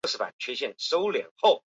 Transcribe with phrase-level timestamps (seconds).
[0.03, 1.23] 河南乡试第十五名。